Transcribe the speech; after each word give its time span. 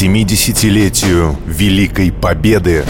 70-летию 0.00 1.36
Великой 1.44 2.12
Победы 2.12 2.84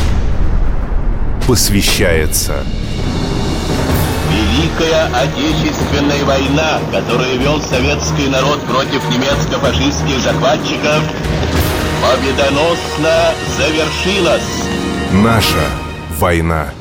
посвящается 1.47 2.63
Великая 4.31 5.07
Отечественная 5.15 6.23
война, 6.27 6.79
которую 6.93 7.41
вел 7.41 7.63
советский 7.63 8.29
народ 8.29 8.61
против 8.67 9.03
немецко-фашистских 9.09 10.21
захватчиков, 10.21 11.03
победоносно 12.03 13.33
завершилась. 13.57 14.69
Наша 15.11 15.65
война. 16.19 16.75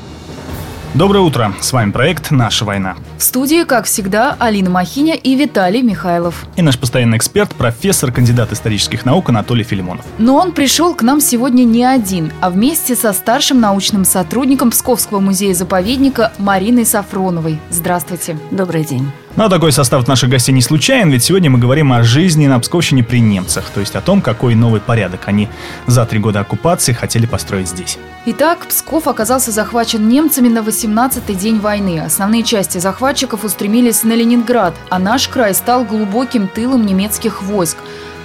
Доброе 0.93 1.19
утро, 1.19 1.53
с 1.59 1.73
вами 1.73 1.91
проект 1.91 2.31
«Наша 2.31 2.65
война». 2.65 2.95
В 3.17 3.23
студии, 3.23 3.65
как 3.65 3.85
всегда, 3.85 4.35
Алина 4.39 4.69
Махиня 4.69 5.15
и 5.15 5.35
Виталий 5.35 5.81
Михайлов. 5.81 6.45
И 6.55 6.61
наш 6.61 6.79
постоянный 6.79 7.17
эксперт, 7.17 7.53
профессор, 7.53 8.11
кандидат 8.11 8.51
исторических 8.51 9.05
наук 9.05 9.29
Анатолий 9.29 9.63
Филимонов. 9.63 10.05
Но 10.17 10.37
он 10.37 10.53
пришел 10.53 10.95
к 10.95 11.03
нам 11.03 11.19
сегодня 11.19 11.65
не 11.65 11.83
один, 11.83 12.31
а 12.41 12.49
вместе 12.49 12.95
со 12.95 13.13
старшим 13.13 13.59
научным 13.59 14.05
сотрудником 14.05 14.71
Псковского 14.71 15.19
музея-заповедника 15.19 16.31
Мариной 16.39 16.85
Сафроновой. 16.85 17.59
Здравствуйте. 17.69 18.37
Добрый 18.49 18.83
день. 18.83 19.11
Ну 19.37 19.43
а 19.43 19.49
такой 19.49 19.71
состав 19.71 20.07
наших 20.07 20.31
гостей 20.31 20.51
не 20.51 20.63
случайен, 20.63 21.11
ведь 21.11 21.23
сегодня 21.23 21.51
мы 21.51 21.59
говорим 21.59 21.93
о 21.93 22.01
жизни 22.01 22.47
на 22.47 22.59
Псковщине 22.59 23.03
при 23.03 23.19
немцах, 23.19 23.65
то 23.69 23.79
есть 23.79 23.95
о 23.95 24.01
том, 24.01 24.19
какой 24.19 24.55
новый 24.55 24.81
порядок 24.81 25.27
они 25.27 25.47
за 25.85 26.07
три 26.07 26.17
года 26.17 26.39
оккупации 26.39 26.91
хотели 26.91 27.27
построить 27.27 27.69
здесь. 27.69 27.99
Итак, 28.25 28.65
Псков 28.67 29.07
оказался 29.07 29.51
захвачен 29.51 30.09
немцами 30.09 30.47
на 30.47 30.59
18-й 30.61 31.35
день 31.35 31.59
войны. 31.59 31.99
Основные 31.99 32.41
части 32.41 32.79
захватчиков 32.79 33.43
устремились 33.43 34.01
на 34.01 34.13
Ленинград, 34.13 34.73
а 34.89 34.97
наш 34.97 35.27
край 35.27 35.53
стал 35.53 35.85
глубоким 35.85 36.47
тылом 36.47 36.87
немецких 36.87 37.43
войск. 37.43 37.77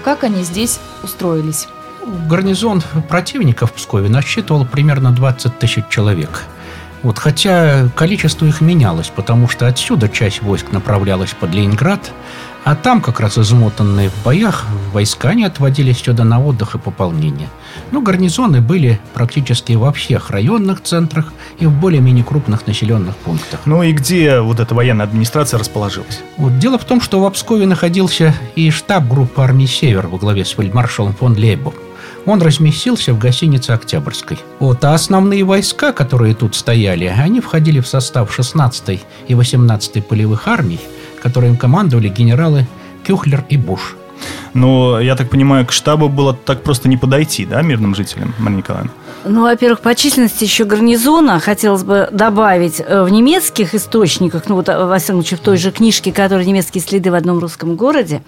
Как 0.03 0.25
они 0.25 0.43
здесь 0.45 0.81
устроились? 1.03 1.69
Гарнизон 2.27 2.83
противника 3.11 3.67
в 3.67 3.75
Пскове 3.75 4.09
насчитывал 4.09 4.65
примерно 4.65 5.11
20 5.11 5.59
тысяч 5.59 5.85
человек– 5.91 6.45
вот, 7.03 7.19
хотя 7.19 7.89
количество 7.97 8.47
их 8.47 8.61
менялось, 8.61 9.13
потому 9.15 9.49
что 9.49 9.67
отсюда 9.67 10.09
часть 10.09 10.43
войск 10.43 10.73
направлялась 10.73 11.35
под 11.39 11.53
Ленинград, 11.55 12.13
а 12.65 12.77
там, 12.77 13.01
как 13.01 13.19
раз 13.19 13.39
измотанные 13.39 14.09
в 14.09 14.25
боях, 14.25 14.67
войска 14.93 15.35
не 15.35 15.45
отводились 15.45 15.99
сюда 15.99 16.23
на 16.23 16.41
отдых 16.41 16.77
и 16.77 16.79
пополнение. 16.79 17.49
Но 17.91 18.01
гарнизоны 18.01 18.61
были 18.61 19.01
практически 19.15 19.73
во 19.73 19.93
всех 19.93 20.31
районных 20.31 20.81
центрах 20.83 21.33
и 21.59 21.67
в 21.67 21.73
более-менее 21.73 22.25
крупных 22.25 22.67
населенных 22.69 23.17
пунктах. 23.17 23.61
Ну 23.65 23.83
и 23.83 23.93
где 23.93 24.41
вот 24.41 24.61
эта 24.61 24.75
военная 24.77 25.07
администрация 25.07 25.59
расположилась? 25.59 26.21
Вот 26.37 26.59
дело 26.59 26.79
в 26.79 26.85
том, 26.85 27.01
что 27.01 27.21
в 27.21 27.27
Обскове 27.27 27.67
находился 27.67 28.33
и 28.55 28.71
штаб 28.71 29.09
группы 29.09 29.43
армии 29.43 29.67
«Север» 29.67 30.07
во 30.07 30.19
главе 30.19 30.45
с 30.45 30.51
фельдмаршалом 30.51 31.15
фон 31.15 31.35
Лейбом 31.35 31.75
он 32.27 32.43
разместился 32.43 33.13
в 33.13 33.19
гостинице 33.19 33.71
«Октябрьской». 33.71 34.39
Вот, 34.59 34.85
а 34.85 34.95
основные 34.95 35.45
войска, 35.45 35.93
которые 35.93 36.35
тут 36.35 36.55
стояли, 36.55 37.07
они 37.07 37.41
входили 37.41 37.81
в 37.81 37.87
состав 37.87 38.39
16-й 38.39 39.03
и 39.29 39.33
18-й 39.33 40.03
полевых 40.03 40.49
армий, 40.49 40.81
которым 41.23 41.57
командовали 41.57 42.09
генералы 42.09 42.67
Кюхлер 43.07 43.45
и 43.49 43.57
Буш. 43.57 43.97
Но, 44.55 45.01
я 45.01 45.17
так 45.17 45.31
понимаю, 45.31 45.67
к 45.67 45.73
штабу 45.73 46.09
было 46.09 46.35
так 46.35 46.63
просто 46.63 46.89
не 46.89 46.97
подойти, 46.97 47.47
да, 47.47 47.63
мирным 47.63 47.95
жителям, 47.95 48.35
Мария 48.39 48.59
Николаевна? 48.59 48.91
Ну, 49.25 49.43
во-первых, 49.43 49.81
по 49.81 49.95
численности 49.95 50.45
еще 50.45 50.65
гарнизона 50.65 51.39
хотелось 51.39 51.85
бы 51.85 52.09
добавить 52.11 52.81
э, 52.81 53.05
в 53.05 53.09
немецких 53.09 53.75
источниках, 53.75 54.49
ну 54.49 54.57
вот, 54.57 54.67
во 54.67 54.99
всяком 54.99 55.23
случае, 55.23 55.39
в 55.39 55.41
той 55.41 55.57
же 55.59 55.71
книжке, 55.71 56.13
которая 56.13 56.45
«Немецкие 56.45 56.83
следы 56.83 57.11
в 57.11 57.15
одном 57.15 57.39
русском 57.39 57.77
городе», 57.77 58.23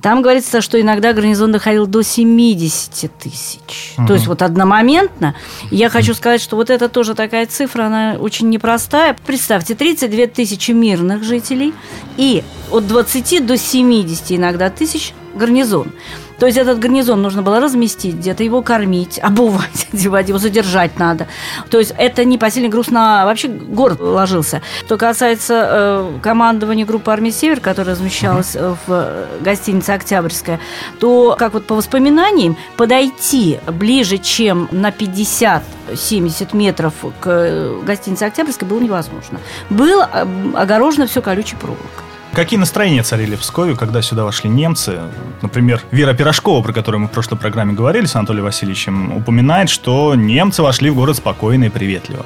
там 0.00 0.22
говорится, 0.22 0.62
что 0.62 0.80
иногда 0.80 1.12
гарнизон 1.12 1.52
доходил 1.52 1.86
до 1.86 2.02
70 2.02 3.10
тысяч. 3.18 3.94
Угу. 3.98 4.06
То 4.06 4.14
есть 4.14 4.26
вот 4.26 4.40
одномоментно. 4.40 5.34
Я 5.70 5.90
хочу 5.90 6.14
сказать, 6.14 6.40
что 6.40 6.56
вот 6.56 6.70
это 6.70 6.88
тоже 6.88 7.14
такая 7.14 7.46
цифра, 7.46 7.84
она 7.84 8.16
очень 8.18 8.48
непростая. 8.48 9.16
Представьте, 9.26 9.74
32 9.74 10.26
тысячи 10.26 10.70
мирных 10.70 11.22
жителей 11.22 11.74
и 12.16 12.42
от 12.70 12.86
20 12.86 13.44
до 13.44 13.58
70 13.58 14.32
иногда 14.32 14.70
тысяч 14.70 15.12
гарнизон. 15.34 15.92
То 16.40 16.46
есть 16.46 16.56
этот 16.56 16.78
гарнизон 16.78 17.20
нужно 17.20 17.42
было 17.42 17.60
разместить, 17.60 18.16
где-то 18.16 18.42
его 18.42 18.62
кормить, 18.62 19.18
обувать, 19.22 19.88
одевать, 19.92 20.28
его 20.28 20.38
задержать 20.38 20.98
надо. 20.98 21.28
То 21.70 21.78
есть 21.78 21.92
это 21.96 22.24
не 22.24 22.38
посильный 22.38 22.70
груз 22.70 22.88
на 22.90 23.26
вообще 23.26 23.48
город 23.48 24.00
ложился. 24.00 24.62
Что 24.86 24.96
касается 24.96 25.68
э, 25.70 26.18
командования 26.22 26.86
группы 26.86 27.10
армии 27.10 27.30
«Север», 27.30 27.60
которая 27.60 27.94
размещалась 27.94 28.56
uh-huh. 28.56 28.76
в 28.86 29.42
гостинице 29.42 29.90
«Октябрьская», 29.90 30.60
то, 30.98 31.36
как 31.38 31.52
вот 31.52 31.66
по 31.66 31.74
воспоминаниям, 31.74 32.56
подойти 32.78 33.58
ближе, 33.66 34.16
чем 34.16 34.68
на 34.72 34.88
50-70 34.88 36.56
метров 36.56 36.94
к 37.20 37.26
э, 37.26 37.80
гостинице 37.84 38.24
«Октябрьская» 38.24 38.68
было 38.68 38.80
невозможно. 38.80 39.40
Было 39.68 40.08
э, 40.10 40.26
огорожено 40.54 41.06
все 41.06 41.20
колючей 41.20 41.56
проволокой. 41.56 42.09
Какие 42.32 42.60
настроения 42.60 43.02
царили 43.02 43.34
в 43.34 43.40
Пскове, 43.40 43.74
когда 43.74 44.02
сюда 44.02 44.24
вошли 44.24 44.48
немцы? 44.48 45.00
Например, 45.42 45.82
Вера 45.90 46.14
Пирожкова, 46.14 46.62
про 46.62 46.72
которую 46.72 47.00
мы 47.00 47.08
в 47.08 47.10
прошлой 47.10 47.36
программе 47.36 47.72
говорили 47.72 48.06
с 48.06 48.14
Анатолием 48.14 48.44
Васильевичем, 48.44 49.16
упоминает, 49.16 49.68
что 49.68 50.14
немцы 50.14 50.62
вошли 50.62 50.90
в 50.90 50.94
город 50.94 51.16
спокойно 51.16 51.64
и 51.64 51.68
приветливо. 51.70 52.24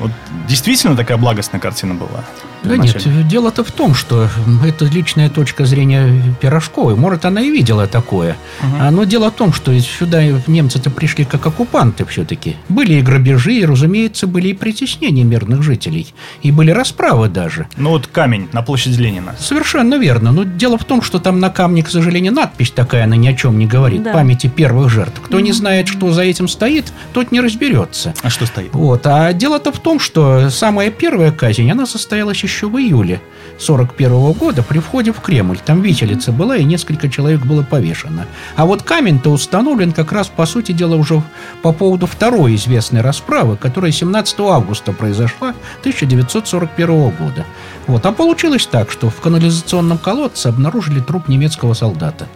Вот 0.00 0.10
действительно 0.48 0.96
такая 0.96 1.16
благостная 1.16 1.60
картина 1.60 1.94
была? 1.94 2.24
Да 2.64 2.78
нет, 2.78 3.28
дело-то 3.28 3.62
в 3.62 3.70
том, 3.70 3.94
что 3.94 4.28
это 4.64 4.86
личная 4.86 5.28
точка 5.28 5.66
зрения 5.66 6.34
Пирожковой. 6.40 6.96
Может, 6.96 7.26
она 7.26 7.42
и 7.42 7.50
видела 7.50 7.86
такое. 7.86 8.36
Угу. 8.62 8.90
Но 8.90 9.04
дело 9.04 9.30
в 9.30 9.34
том, 9.34 9.52
что 9.52 9.78
сюда 9.80 10.22
немцы-то 10.46 10.90
пришли 10.90 11.24
как 11.26 11.46
оккупанты 11.46 12.06
все-таки. 12.06 12.56
Были 12.68 12.94
и 12.94 13.02
грабежи, 13.02 13.54
и, 13.54 13.66
разумеется, 13.66 14.26
были 14.26 14.48
и 14.48 14.54
притеснения 14.54 15.24
мирных 15.24 15.62
жителей. 15.62 16.14
И 16.42 16.50
были 16.50 16.70
расправы 16.70 17.28
даже. 17.28 17.68
Ну 17.76 17.90
вот 17.90 18.06
камень 18.06 18.48
на 18.52 18.62
площади 18.62 18.98
Ленина. 19.00 19.34
Совершенно 19.38 19.96
верно. 19.96 20.32
Но 20.32 20.44
дело 20.44 20.78
в 20.78 20.84
том, 20.84 21.02
что 21.02 21.18
там 21.18 21.40
на 21.40 21.50
камне, 21.50 21.82
к 21.82 21.90
сожалению, 21.90 22.32
надпись 22.32 22.70
такая, 22.70 23.04
она 23.04 23.16
ни 23.16 23.28
о 23.28 23.34
чем 23.34 23.58
не 23.58 23.66
говорит. 23.66 24.02
Да. 24.02 24.12
Памяти 24.12 24.46
первых 24.46 24.88
жертв. 24.88 25.20
Кто 25.22 25.36
угу. 25.36 25.44
не 25.44 25.52
знает, 25.52 25.88
что 25.88 26.12
за 26.12 26.22
этим 26.22 26.48
стоит, 26.48 26.92
тот 27.12 27.30
не 27.30 27.40
разберется. 27.40 28.14
А 28.22 28.30
что 28.30 28.46
стоит? 28.46 28.72
Вот. 28.72 29.06
А 29.06 29.32
дело-то 29.54 29.72
в 29.72 29.78
том, 29.78 30.00
что 30.00 30.50
самая 30.50 30.90
первая 30.90 31.30
казнь, 31.30 31.70
она 31.70 31.86
состоялась 31.86 32.42
еще 32.42 32.68
в 32.68 32.76
июле 32.76 33.20
41 33.58 34.32
года 34.32 34.64
при 34.64 34.80
входе 34.80 35.12
в 35.12 35.20
Кремль. 35.20 35.58
Там 35.64 35.80
виселица 35.80 36.32
была, 36.32 36.56
и 36.56 36.64
несколько 36.64 37.08
человек 37.08 37.46
было 37.46 37.62
повешено. 37.62 38.26
А 38.56 38.66
вот 38.66 38.82
камень-то 38.82 39.30
установлен 39.30 39.92
как 39.92 40.10
раз, 40.10 40.26
по 40.26 40.44
сути 40.44 40.72
дела, 40.72 40.96
уже 40.96 41.22
по 41.62 41.72
поводу 41.72 42.06
второй 42.06 42.56
известной 42.56 43.00
расправы, 43.00 43.56
которая 43.56 43.92
17 43.92 44.40
августа 44.40 44.92
произошла 44.92 45.54
1941 45.80 47.10
года. 47.10 47.46
Вот. 47.86 48.06
А 48.06 48.12
получилось 48.12 48.66
так, 48.66 48.90
что 48.90 49.10
в 49.10 49.20
канализационном 49.20 49.98
колодце 49.98 50.48
обнаружили 50.48 51.00
труп 51.00 51.28
немецкого 51.28 51.74
солдата. 51.74 52.26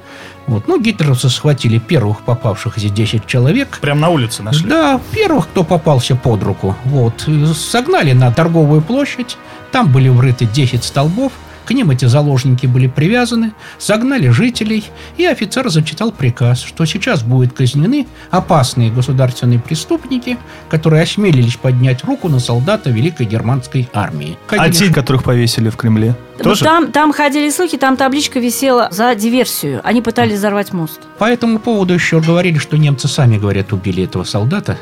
Вот. 0.47 0.69
Ну, 0.69 0.81
гитлеровцы 0.81 1.28
схватили 1.28 1.78
первых 1.78 2.22
попавших 2.22 2.78
здесь 2.78 2.92
10 2.92 3.26
человек. 3.26 3.78
Прям 3.81 4.00
на 4.00 4.08
улице 4.08 4.42
нашли? 4.42 4.69
Да, 4.69 5.00
первых, 5.12 5.48
кто 5.48 5.64
попался 5.64 6.16
под 6.16 6.42
руку. 6.42 6.76
Вот. 6.84 7.26
Согнали 7.54 8.12
на 8.12 8.32
торговую 8.32 8.82
площадь. 8.82 9.37
Там 9.72 9.92
были 9.92 10.08
врыты 10.08 10.47
10 10.47 10.84
столбов– 10.84 11.32
к 11.69 11.71
ним 11.73 11.91
эти 11.91 12.06
заложники 12.06 12.65
были 12.65 12.87
привязаны, 12.87 13.53
согнали 13.77 14.31
жителей, 14.31 14.84
и 15.19 15.27
офицер 15.27 15.69
зачитал 15.69 16.12
приказ, 16.12 16.62
что 16.62 16.87
сейчас 16.87 17.23
будут 17.23 17.53
казнены 17.53 18.06
опасные 18.31 18.91
государственные 18.91 19.59
преступники, 19.59 20.39
которые 20.71 21.03
осмелились 21.03 21.56
поднять 21.56 22.05
руку 22.05 22.31
на 22.31 22.39
солдата 22.39 22.89
Великой 22.89 23.27
Германской 23.27 23.87
армии. 23.93 24.39
А 24.49 24.71
те, 24.71 24.91
которых 24.91 25.25
повесили 25.25 25.69
в 25.69 25.77
Кремле? 25.77 26.15
Тоже? 26.43 26.65
Там, 26.65 26.91
там 26.91 27.12
ходили 27.12 27.51
слухи, 27.51 27.77
там 27.77 27.99
табличка 27.99 28.39
висела 28.39 28.89
за 28.91 29.15
диверсию. 29.15 29.83
Они 29.85 30.00
пытались 30.00 30.39
взорвать 30.39 30.73
мост. 30.73 31.00
По 31.19 31.27
этому 31.27 31.59
поводу 31.59 31.93
еще 31.93 32.23
говорили, 32.23 32.56
что 32.56 32.79
немцы 32.79 33.09
сами, 33.09 33.37
говорят, 33.37 33.75
убили 33.75 34.05
этого 34.05 34.25
солдата 34.25 34.79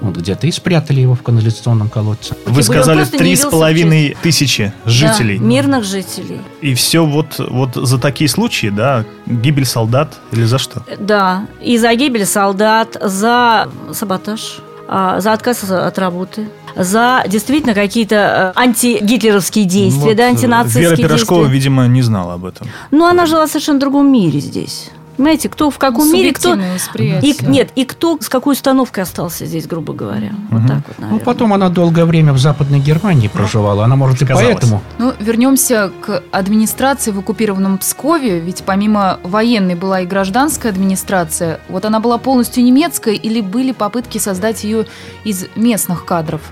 вот 0.00 0.16
где-то 0.16 0.46
и 0.46 0.52
спрятали 0.52 1.00
его 1.00 1.14
в 1.14 1.22
канализационном 1.22 1.88
колодце. 1.88 2.36
Вы 2.46 2.62
сказали 2.62 3.04
три 3.04 3.34
с 3.36 3.44
половиной 3.44 4.16
тысячи 4.22 4.72
жителей. 4.84 5.38
Да, 5.38 5.44
мирных 5.44 5.84
жителей. 5.84 6.40
И 6.60 6.74
все 6.74 7.04
вот, 7.04 7.38
вот 7.38 7.74
за 7.74 7.98
такие 7.98 8.28
случаи, 8.28 8.68
да? 8.68 9.04
Гибель 9.26 9.64
солдат 9.64 10.18
или 10.32 10.44
за 10.44 10.58
что? 10.58 10.82
Да, 10.98 11.46
и 11.60 11.78
за 11.78 11.94
гибель 11.94 12.26
солдат, 12.26 12.96
за 13.00 13.68
саботаж, 13.92 14.60
а, 14.88 15.20
за 15.20 15.32
отказ 15.32 15.64
от 15.64 15.98
работы, 15.98 16.48
за 16.76 17.24
действительно 17.26 17.74
какие-то 17.74 18.52
э, 18.56 18.58
антигитлеровские 18.58 19.64
действия, 19.64 20.08
вот, 20.10 20.16
да, 20.16 20.28
антинацистские 20.28 20.84
Вера 20.84 20.96
Пирожкова, 20.96 21.40
действия. 21.42 21.54
видимо, 21.54 21.86
не 21.88 22.02
знала 22.02 22.34
об 22.34 22.44
этом. 22.44 22.68
Ну, 22.90 23.04
она 23.04 23.26
жила 23.26 23.46
в 23.46 23.50
совершенно 23.50 23.80
другом 23.80 24.10
мире 24.10 24.40
здесь. 24.40 24.90
Понимаете, 25.18 25.48
кто 25.48 25.68
в 25.70 25.78
каком 25.78 26.06
Ну, 26.06 26.14
мире, 26.14 26.32
кто... 26.32 26.54
И, 26.54 27.34
нет, 27.42 27.70
и 27.74 27.84
кто 27.84 28.18
с 28.20 28.28
какой 28.28 28.52
установкой 28.54 29.02
остался 29.02 29.46
здесь, 29.46 29.66
грубо 29.66 29.92
говоря. 29.92 30.32
Вот 30.48 30.66
так 30.68 30.82
вот, 30.86 31.10
Ну, 31.10 31.18
потом 31.18 31.52
она 31.52 31.70
долгое 31.70 32.04
время 32.04 32.32
в 32.32 32.38
Западной 32.38 32.78
Германии 32.78 33.26
проживала. 33.26 33.84
Она, 33.84 33.96
может, 33.96 34.22
и 34.22 34.24
сказалось. 34.24 34.46
поэтому... 34.52 34.80
Ну, 34.98 35.12
вернемся 35.18 35.90
к 36.02 36.22
администрации 36.30 37.10
в 37.10 37.18
оккупированном 37.18 37.78
Пскове, 37.78 38.38
ведь 38.38 38.62
помимо 38.62 39.18
военной 39.24 39.74
была 39.74 40.02
и 40.02 40.06
гражданская 40.06 40.70
администрация. 40.70 41.58
Вот 41.68 41.84
она 41.84 41.98
была 41.98 42.18
полностью 42.18 42.62
немецкая 42.62 43.14
или 43.14 43.40
были 43.40 43.72
попытки 43.72 44.18
создать 44.18 44.62
ее 44.62 44.86
из 45.24 45.46
местных 45.56 46.04
кадров? 46.04 46.42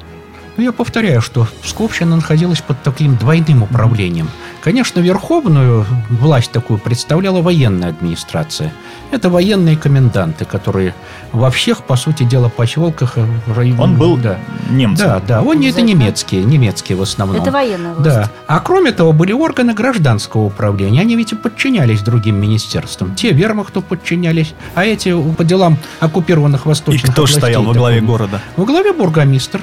Ну, 0.56 0.64
я 0.64 0.72
повторяю, 0.72 1.20
что 1.20 1.46
Псковщина 1.62 2.16
находилась 2.16 2.62
под 2.62 2.82
таким 2.82 3.16
двойным 3.16 3.62
управлением. 3.62 4.28
Конечно, 4.66 4.98
верховную 4.98 5.86
власть 6.10 6.50
такую 6.50 6.80
представляла 6.80 7.40
военная 7.40 7.90
администрация. 7.90 8.72
Это 9.12 9.30
военные 9.30 9.76
коменданты, 9.76 10.44
которые 10.44 10.92
во 11.30 11.52
всех, 11.52 11.84
по 11.84 11.94
сути 11.94 12.24
дела, 12.24 12.48
поселках 12.48 13.12
э, 13.16 13.24
в 13.46 13.56
районе... 13.56 13.80
Он 13.80 13.96
был 13.96 14.16
Да, 14.16 14.40
немцем. 14.68 15.06
да, 15.06 15.20
да. 15.20 15.42
Он, 15.42 15.62
это 15.62 15.82
немецкие, 15.82 16.42
немецкие 16.42 16.98
в 16.98 17.02
основном. 17.02 17.40
Это 17.40 17.52
военная 17.52 17.94
власть. 17.94 18.10
Да. 18.10 18.30
А 18.48 18.58
кроме 18.58 18.90
того, 18.90 19.12
были 19.12 19.30
органы 19.30 19.72
гражданского 19.72 20.46
управления. 20.46 21.00
Они 21.00 21.14
ведь 21.14 21.30
и 21.30 21.36
подчинялись 21.36 22.00
другим 22.00 22.34
министерствам. 22.34 23.14
Те 23.14 23.30
вермахту 23.30 23.82
подчинялись, 23.82 24.52
а 24.74 24.84
эти 24.84 25.14
по 25.34 25.44
делам 25.44 25.78
оккупированных 26.00 26.66
И 26.66 26.68
восточных 26.68 27.12
кто 27.12 27.26
же 27.26 27.34
областей, 27.34 27.40
стоял 27.40 27.62
во 27.62 27.72
главе 27.72 28.00
города? 28.00 28.40
Во 28.56 28.64
главе 28.64 28.92
бургомистр. 28.92 29.60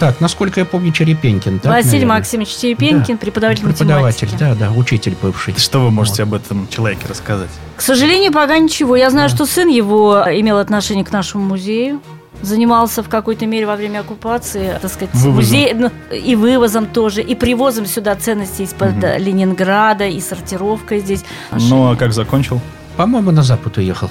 Так, 0.00 0.20
насколько 0.20 0.60
я 0.60 0.66
помню, 0.66 0.92
Черепенькин. 0.92 1.60
так, 1.60 1.72
Василий 1.72 1.92
наверное? 2.00 2.16
Максимович 2.18 2.56
Черепенкин, 2.56 3.14
Да. 3.14 3.20
преподаватель, 3.20 3.64
Преподаватель, 3.64 4.26
математики. 4.26 4.36
да, 4.38 4.54
да, 4.68 4.72
учитель 4.72 5.16
бывший. 5.20 5.54
Что 5.56 5.80
вы 5.80 5.90
можете 5.90 6.24
об 6.24 6.34
этом 6.34 6.66
человеке 6.68 7.06
рассказать? 7.08 7.50
К 7.76 7.80
сожалению, 7.82 8.32
пока 8.32 8.58
ничего. 8.58 8.96
Я 8.96 9.10
знаю, 9.10 9.28
что 9.28 9.46
сын 9.46 9.68
его 9.68 10.24
имел 10.28 10.58
отношение 10.58 11.04
к 11.04 11.12
нашему 11.12 11.44
музею. 11.44 12.00
Занимался 12.42 13.02
в 13.02 13.08
какой-то 13.10 13.44
мере 13.46 13.66
во 13.66 13.76
время 13.76 14.00
оккупации, 14.00 14.78
так 14.80 14.90
сказать, 14.90 15.14
Вывозом. 15.14 15.34
музей, 15.34 15.74
ну, 15.74 15.90
и 16.10 16.34
вывозом 16.36 16.86
тоже, 16.86 17.20
и 17.20 17.34
привозом 17.34 17.84
сюда 17.84 18.14
ценностей 18.16 18.62
из-под 18.64 19.04
э, 19.04 19.18
Ленинграда, 19.18 20.06
и 20.06 20.18
сортировкой 20.20 21.00
здесь. 21.00 21.22
Ну, 21.52 21.90
а 21.92 21.96
как 21.96 22.14
закончил? 22.14 22.60
По-моему, 22.96 23.30
на 23.30 23.42
запад 23.42 23.76
уехал. 23.76 24.10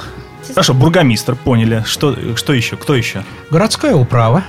Хорошо, 0.54 0.76
бургомистр, 0.76 1.36
поняли. 1.36 1.84
Что, 1.88 2.16
что 2.36 2.54
еще? 2.54 2.78
Кто 2.78 2.94
еще? 2.96 3.24
Городская 3.50 3.96
управа 3.96 4.44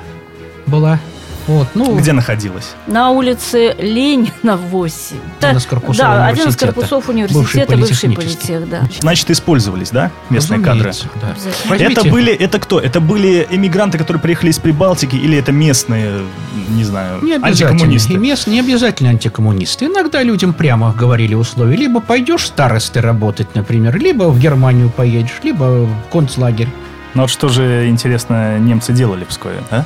была. 0.66 0.98
Вот, 1.46 1.68
ну, 1.74 1.96
Где 1.98 2.12
находилась? 2.12 2.74
На 2.86 3.10
улице 3.10 3.74
Ленина 3.78 4.56
8. 4.56 5.16
Один 5.40 5.56
из 5.56 5.66
корпусов 5.66 5.96
да, 5.96 6.26
один 6.26 6.36
из 6.36 6.40
университета. 6.42 6.72
корпусов 6.72 7.06
Бывший 7.06 7.10
университета, 7.10 7.76
бывший 7.76 8.10
политех, 8.10 8.68
да. 8.68 8.82
Значит, 9.00 9.30
использовались, 9.30 9.90
да, 9.90 10.12
местные 10.28 10.60
кадры? 10.60 10.92
да. 11.20 11.76
Это 11.76 12.04
были, 12.04 12.32
это 12.32 12.60
кто? 12.60 12.78
Это 12.78 13.00
были 13.00 13.48
эмигранты, 13.50 13.98
которые 13.98 14.20
приехали 14.22 14.50
из 14.50 14.58
Прибалтики, 14.58 15.16
или 15.16 15.38
это 15.38 15.50
местные, 15.50 16.20
не 16.68 16.84
знаю, 16.84 17.20
Не 17.22 17.34
антикоммунисты? 17.34 18.12
И 18.12 18.16
мест 18.16 18.46
не 18.46 18.60
обязательно 18.60 19.10
антикоммунисты. 19.10 19.86
Иногда 19.86 20.22
людям 20.22 20.52
прямо 20.52 20.92
говорили 20.92 21.34
условия. 21.34 21.74
Либо 21.76 22.00
пойдешь 22.00 22.46
старостой 22.46 23.02
работать, 23.02 23.54
например, 23.54 23.98
либо 23.98 24.24
в 24.24 24.38
Германию 24.38 24.90
поедешь, 24.90 25.40
либо 25.42 25.86
в 25.86 26.12
концлагерь. 26.12 26.68
Ну 27.14 27.22
вот 27.22 27.30
что 27.30 27.48
же, 27.48 27.88
интересно, 27.88 28.58
немцы 28.60 28.92
делали 28.92 29.24
в 29.24 29.28
Пскове, 29.28 29.58
а? 29.70 29.84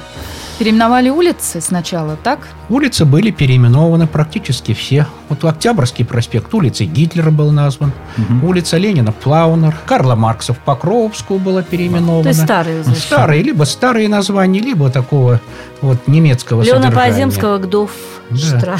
Переименовали 0.58 1.08
улицы 1.08 1.60
сначала, 1.60 2.16
так? 2.22 2.48
Улицы 2.68 3.04
были 3.04 3.30
переименованы 3.32 4.06
практически 4.06 4.72
все. 4.72 5.06
Вот 5.28 5.44
Октябрьский 5.44 6.04
проспект 6.04 6.54
улицей 6.54 6.86
Гитлера 6.86 7.30
был 7.30 7.50
назван. 7.50 7.92
Мгм. 8.16 8.44
Улица 8.44 8.76
Ленина 8.76 9.10
в 9.10 9.16
Плаунер. 9.16 9.74
Карла 9.84 10.14
Маркса 10.14 10.54
в 10.54 10.58
Покровскую 10.58 11.40
была 11.40 11.62
переименована. 11.62 12.22
То 12.22 12.28
есть 12.28 12.42
старые 12.42 12.80
уже. 12.82 12.94
Старые, 12.94 13.42
либо 13.42 13.64
старые 13.64 14.08
названия, 14.08 14.60
либо 14.60 14.90
такого 14.90 15.40
вот 15.80 16.06
немецкого 16.06 16.62
Леона 16.62 16.84
содержания. 16.84 17.10
Пооземского, 17.10 17.58
Гдов, 17.58 17.90
Да. 18.30 18.76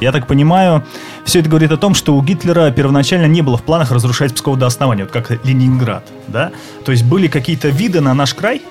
Я 0.00 0.12
так 0.12 0.26
понимаю, 0.26 0.84
все 1.24 1.40
это 1.40 1.48
говорит 1.48 1.70
о 1.70 1.76
том, 1.76 1.94
что 1.94 2.16
у 2.16 2.22
Гитлера 2.22 2.70
первоначально 2.72 3.26
не 3.26 3.42
было 3.42 3.56
в 3.56 3.62
планах 3.62 3.92
разрушать 3.92 4.34
Псков 4.34 4.58
до 4.58 4.66
основания, 4.66 5.04
вот 5.04 5.12
как 5.12 5.30
Ленинград, 5.44 6.04
да? 6.28 6.50
То 6.84 6.92
есть 6.92 7.04
были 7.04 7.28
какие-то 7.28 7.68
виды 7.68 8.00
на 8.00 8.12
наш 8.12 8.34
край? 8.34 8.62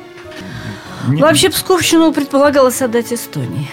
Не- 1.07 1.21
Вообще 1.21 1.49
Псковщину 1.49 2.11
предполагалось 2.11 2.81
отдать 2.81 3.11
Эстонии. 3.13 3.67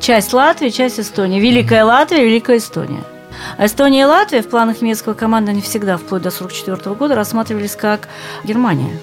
Часть 0.00 0.32
Латвии, 0.32 0.68
часть 0.70 0.98
Эстонии. 0.98 1.40
Великая 1.40 1.84
Латвия, 1.84 2.24
Великая 2.24 2.58
Эстония. 2.58 3.02
А 3.56 3.66
Эстония 3.66 4.02
и 4.02 4.04
Латвия 4.04 4.42
в 4.42 4.48
планах 4.48 4.82
немецкого 4.82 5.14
команды 5.14 5.52
не 5.52 5.60
всегда, 5.62 5.96
вплоть 5.96 6.22
до 6.22 6.28
1944 6.28 6.94
года, 6.96 7.14
рассматривались 7.14 7.76
как 7.76 8.08
Германия. 8.44 8.98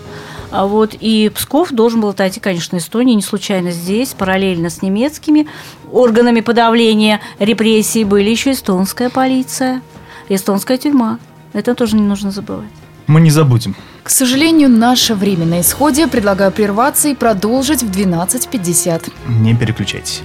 А 0.51 0.65
вот 0.65 0.95
и 0.99 1.29
Псков 1.33 1.71
должен 1.71 2.01
был 2.01 2.09
отойти, 2.09 2.39
конечно, 2.39 2.77
Эстонии, 2.77 3.13
не 3.13 3.21
случайно 3.21 3.71
здесь, 3.71 4.09
параллельно 4.09 4.69
с 4.69 4.81
немецкими 4.81 5.47
органами 5.91 6.41
подавления 6.41 7.21
репрессий 7.39 8.03
были 8.03 8.29
еще 8.29 8.51
эстонская 8.53 9.09
полиция, 9.09 9.81
эстонская 10.27 10.77
тюрьма. 10.77 11.19
Это 11.53 11.75
тоже 11.75 11.95
не 11.95 12.01
нужно 12.01 12.31
забывать. 12.31 12.69
Мы 13.07 13.21
не 13.21 13.29
забудем. 13.29 13.75
К 14.09 14.11
сожалению, 14.11 14.69
наше 14.69 15.13
время 15.13 15.45
на 15.45 15.61
исходе. 15.61 16.07
Предлагаю 16.07 16.51
прерваться 16.51 17.09
и 17.09 17.13
продолжить 17.13 17.83
в 17.83 17.91
12.50. 17.91 19.13
Не 19.27 19.53
переключайтесь. 19.53 20.23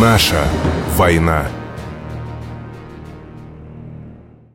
Наша 0.00 0.44
война. 0.96 1.46